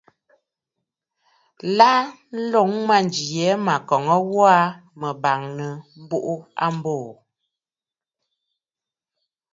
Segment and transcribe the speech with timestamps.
[1.77, 1.91] Lâ,
[2.43, 4.67] ǹloŋ ajàŋ yìi mə mə̀ kɔ̀ŋə gho aa,
[4.99, 5.69] mə bàŋnə̀
[6.01, 6.95] m̀buꞌu aa m̀bô.